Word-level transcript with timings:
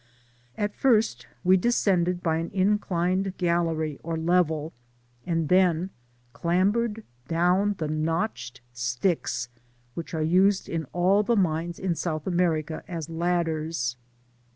225 0.55 0.63
At 0.71 0.81
first 0.81 1.27
we 1.43 1.57
descended 1.57 2.23
by 2.23 2.37
an 2.37 2.49
inclined 2.55 3.37
gallery 3.37 3.99
or 4.01 4.17
level, 4.17 4.73
and 5.27 5.47
then 5.47 5.91
clambered 6.33 7.03
down 7.27 7.75
the 7.77 7.87
notched 7.87 8.61
sticks, 8.73 9.47
wliich 9.95 10.15
are 10.15 10.23
used 10.23 10.67
in 10.67 10.85
all 10.85 11.21
the 11.21 11.35
mines 11.35 11.77
in 11.77 11.93
South 11.93 12.25
America 12.25 12.83
as 12.87 13.11
ladders. 13.11 13.95